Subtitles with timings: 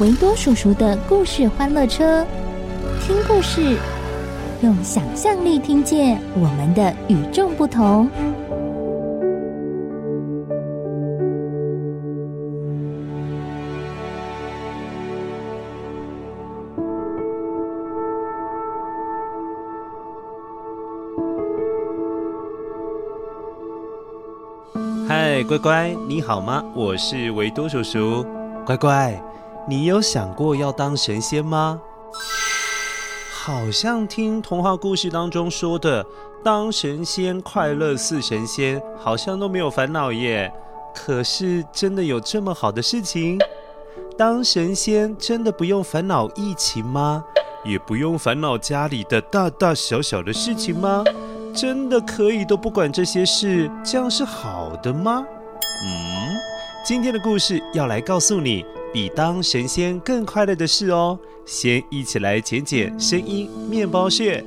[0.00, 2.24] 维多叔叔的故事欢乐车，
[3.02, 3.76] 听故事，
[4.62, 8.08] 用想象力听见我们的与众不同。
[25.06, 26.64] 嗨，乖乖，你好吗？
[26.74, 28.24] 我是维多叔叔。
[28.64, 29.20] 乖乖，
[29.68, 31.80] 你有想过要当神仙吗？
[33.32, 36.04] 好像听童话故事当中说的，
[36.44, 40.52] 当神仙快乐似神仙，好像都没有烦恼耶。
[40.94, 43.38] 可是真的有这么好的事情？
[44.18, 47.24] 当神仙真的不用烦恼疫情吗？
[47.64, 51.04] 也不用烦恼家里的大大小小的事情吗？
[51.54, 55.24] 真的可以都不管这些事，这样是好的吗？
[55.84, 56.36] 嗯，
[56.84, 61.18] 今天的故事要来告诉你，比当神仙更快乐的事哦。
[61.46, 64.44] 先一起来剪剪声音面包屑。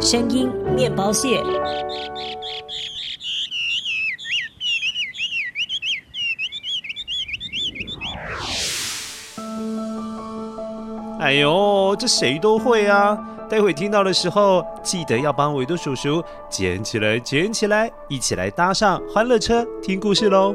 [0.00, 1.42] 声音面包屑。
[11.18, 13.18] 哎呦，这谁都会啊！
[13.48, 20.54] 待会听到的时候，记得要帮维多叔叔捡起来，捡起来，一起来搭上欢乐车听故事喽！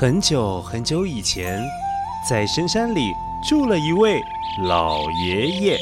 [0.00, 1.62] 很久很久以前，
[2.26, 3.12] 在深山里。
[3.46, 4.22] 住了一位
[4.62, 5.78] 老爷爷，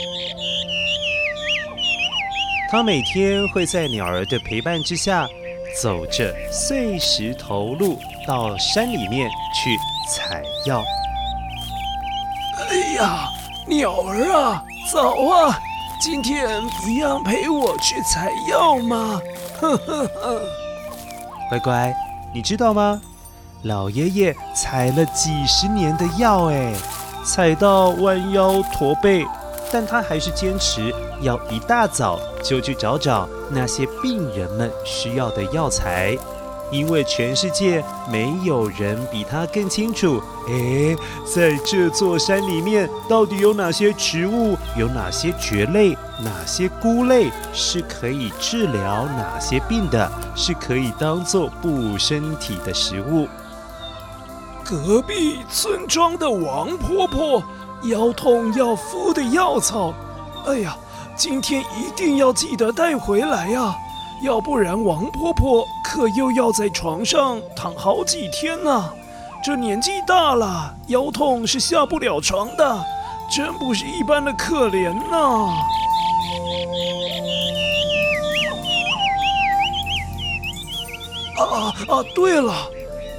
[2.68, 5.28] 他每天会在鸟儿的陪伴之下，
[5.80, 7.96] 走着碎石头路
[8.26, 9.76] 到山里面去
[10.10, 10.82] 采药。
[12.68, 13.28] 哎呀，
[13.68, 15.60] 鸟儿啊，早啊，
[16.00, 19.20] 今天一样陪我去采药吗？
[19.60, 20.42] 呵呵呵。
[21.48, 21.94] 乖乖，
[22.34, 23.00] 你知道吗？
[23.62, 26.72] 老爷爷采了几十年的药，哎。
[27.24, 29.26] 采到弯腰驼背，
[29.70, 36.16] 但他还是坚持要一大早就去找找那些病人们需要的药材，
[36.70, 40.22] 因为全世界没有人比他更清楚。
[40.48, 53.28] 诶，在这座山里面，到底有哪些植物，有哪些蕨类，哪些菇类是可以治疗哪些病的，是可以当做补身体的食物。
[54.68, 57.42] 隔壁村庄的王婆婆
[57.84, 59.94] 腰痛要敷的药草，
[60.46, 60.76] 哎呀，
[61.16, 63.74] 今天一定要记得带回来呀，
[64.22, 68.92] 要不然王婆婆可又要在床上躺好几天呢。
[69.42, 72.84] 这年纪大了，腰痛是下不了床的，
[73.34, 75.48] 真不是一般的可怜呐。
[81.38, 82.04] 啊啊啊！
[82.14, 82.52] 对了。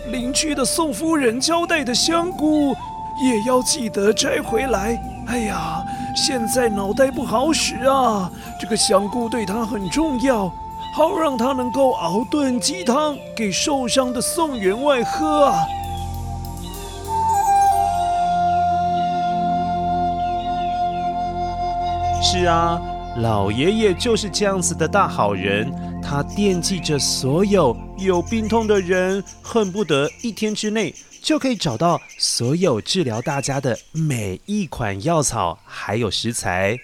[0.07, 2.75] 邻居的宋夫人交代的香菇，
[3.22, 5.00] 也要记得摘回来。
[5.28, 5.84] 哎呀，
[6.16, 10.51] 现在脑袋不好使啊，这个香菇对她很重要，
[10.96, 15.60] 好让她能够熬炖鸡汤给受伤的宋员外喝啊。
[22.22, 22.81] 是啊，
[23.18, 25.72] 老爷爷就是这样子的大好人。
[26.12, 30.92] 他惦记着所有有病痛的人，恨不得一天之内
[31.22, 36.80] 就可以找到所有治疗大家的每一款药草，还有食材。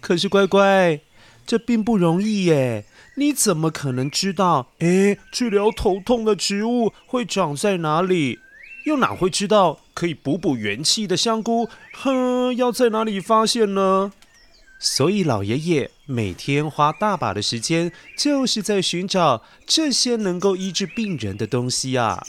[0.00, 0.98] 可是乖乖，
[1.46, 2.86] 这并不容易耶！
[3.16, 4.68] 你怎么可能知道？
[4.78, 8.38] 诶，治疗头痛的植物会长在哪里？
[8.86, 11.68] 又哪会知道可以补补元气的香菇？
[11.92, 14.10] 哼，要在哪里发现呢？
[14.82, 22.24] 所以老爷爷每天花大把的时间，就是在寻找这些能够医治病人的东西啊。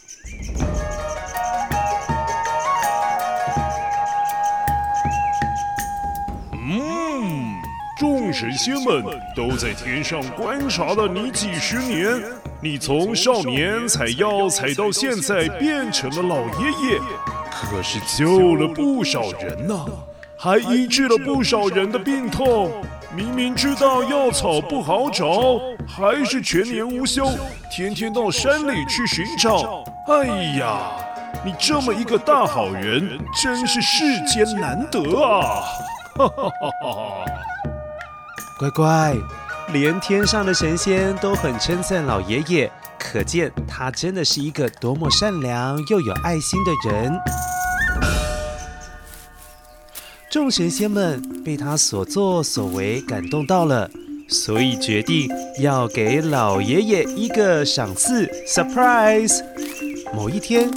[6.54, 7.62] 嗯，
[7.98, 9.02] 众神仙们
[9.34, 12.22] 都在天上观察了你几十年，
[12.62, 17.00] 你从少年采药采到现在变成了老爷爷，
[17.50, 20.11] 可是救了不少人呐、啊。
[20.44, 22.72] 还医治了不少人的病痛，
[23.16, 27.30] 明明知道药草不好找，还是全年无休，
[27.70, 29.84] 天天到山里去寻找。
[30.08, 30.26] 哎
[30.58, 30.94] 呀，
[31.46, 35.62] 你这么一个大好人，真是世间难得啊！
[36.16, 37.26] 哈哈哈哈哈！
[38.58, 39.16] 乖乖，
[39.68, 47.14] 连天上的神仙都很称赞老爷爷，可见他真的是一个多么善良又有爱心的人。
[50.32, 53.92] 众神仙们被他所作所为感动到了，
[54.30, 55.30] 所以决定
[55.60, 59.44] 要给老爷爷一个赏赐 surprise。
[60.16, 60.72] 某一天，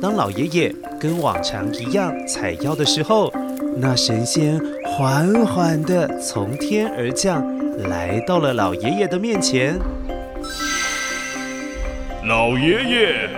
[0.00, 3.32] 当老爷爷跟往常一样采药的时候，
[3.78, 7.44] 那神仙缓缓地从天而降，
[7.88, 9.76] 来到了老爷爷的面前。
[12.28, 13.28] 老爷爷，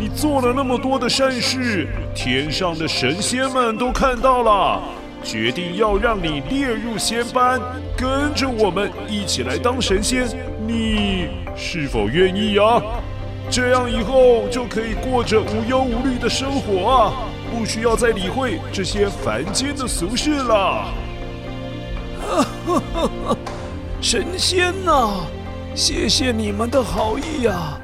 [0.00, 4.82] 你做了那么多的善事，天上的神仙们都看到了。
[5.22, 7.60] 决定要让你列入仙班，
[7.96, 10.26] 跟着我们一起来当神仙，
[10.66, 12.82] 你是否愿意啊？
[13.50, 17.12] 这样以后就可以过着无忧无虑的生活啊，
[17.50, 20.88] 不需要再理会这些凡间的俗事了。
[22.22, 22.82] 哈哈
[23.26, 23.36] 哈！
[24.00, 25.20] 神仙呐、
[25.74, 27.78] 谢谢你们的好意啊！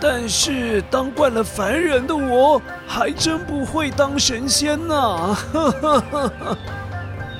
[0.00, 6.56] 但是当惯了凡人的我，还真不会当神仙呐、哈哈哈哈。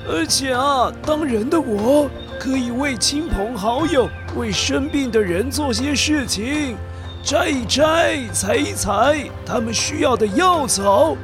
[0.07, 2.09] 而且啊，当人的我
[2.39, 6.75] 可以为亲朋好友、为生病的人做些事情，
[7.23, 11.15] 摘一摘、采一采他们需要的药草。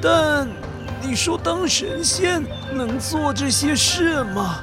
[0.00, 0.46] 但
[1.02, 4.60] 你说当神仙能做这些事吗？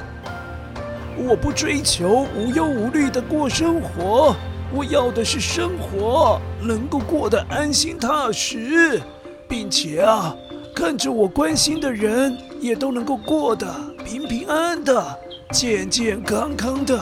[1.17, 4.35] 我不追求无忧无虑的过生活，
[4.73, 9.01] 我要的是生活能够过得安心踏实，
[9.49, 10.33] 并且啊。
[10.75, 13.65] 看着我关心的人也都能够过得
[14.03, 15.19] 平平安安的、
[15.51, 16.99] 健健康康的，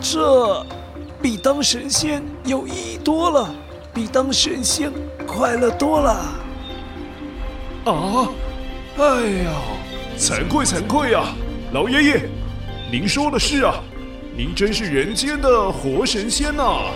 [0.00, 0.66] 这
[1.20, 3.54] 比当神仙有意义多了，
[3.92, 4.90] 比当神仙
[5.26, 6.10] 快乐多了。
[7.84, 8.28] 啊！
[8.96, 9.04] 哎
[9.44, 9.52] 呀，
[10.18, 11.34] 惭愧惭愧呀，
[11.72, 12.22] 老爷爷，
[12.90, 13.74] 您说的是啊，
[14.34, 16.90] 您真是人间的活神仙呐、啊！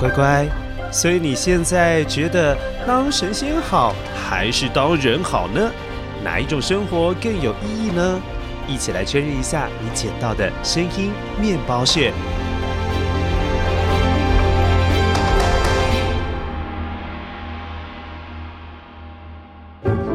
[0.00, 0.48] 乖乖。
[0.92, 2.56] 所以你现在觉得
[2.86, 5.70] 当神仙好，还是当人好呢？
[6.22, 8.20] 哪一种生活更有意义呢？
[8.68, 12.12] 一起来确认一下你捡到的声音面包屑。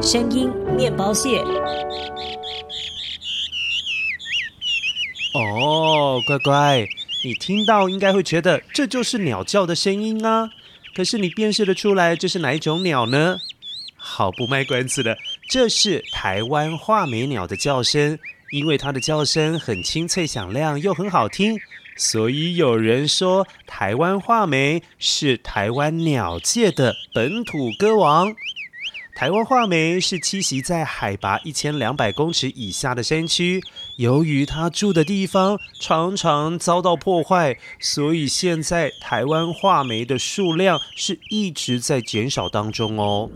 [0.02, 1.42] 声音面包屑。
[5.34, 6.86] 哦，乖乖，
[7.24, 10.52] 你听到应该会觉得这就是鸟叫的声音啊。
[10.96, 13.38] 可是你辨识得出来这是哪一种鸟呢？
[13.96, 15.18] 好，不卖关子了，
[15.50, 18.18] 这是台湾画眉鸟的叫声。
[18.52, 21.60] 因为它的叫声很清脆响亮又很好听，
[21.98, 28.34] 所以有人说台湾画眉是台湾鸟界的本土歌王。
[29.16, 33.64] 台湾画眉是栖息在海拔一千两百公尺以下的山区，
[33.96, 43.30] 由于它住的地方常常遭到破坏，所以现在台湾画眉的数量是一直在减少当中哦。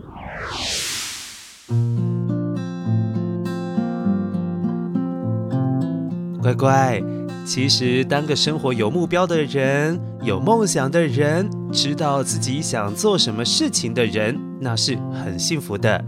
[6.42, 7.02] 乖乖。
[7.46, 16.04] 其实，当个生活有目标的人、有梦想的人、知道自己想做什么事情的人，那是很幸福的。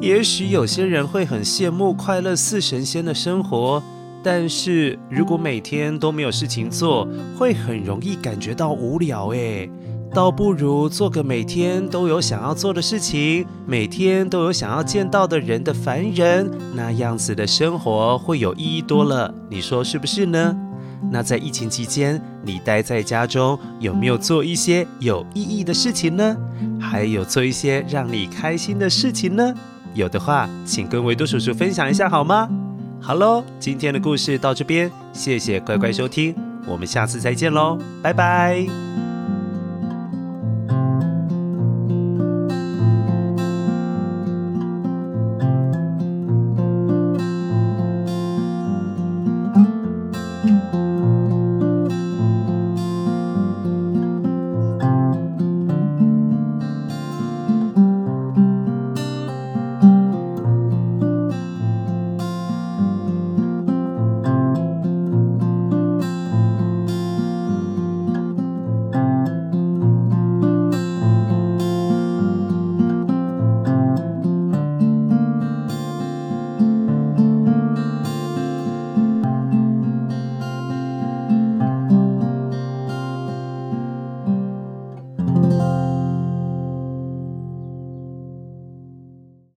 [0.00, 3.82] 也许有些人会很羡慕快乐似神仙的生活，
[4.22, 7.08] 但是如果每天都没有事情做，
[7.38, 9.70] 会很容易感觉到无聊诶。
[10.12, 19.34] 倒不如做个每天都有想要做的事情，每天都有想要见到的人的凡人，那样子的生活会有意义多了。
[19.50, 20.56] 你说是不是呢？
[21.10, 26.36] 那在疫情期间，你待在家中有没有做一些有意义的事情呢？
[26.80, 29.54] 还有做一些让你开心的事情呢？
[29.94, 32.48] 有的话，请跟维多叔叔分享一下好吗？
[33.00, 36.34] 好喽，今天的故事到这边，谢谢乖乖收听，
[36.66, 38.93] 我们下次再见喽，拜拜。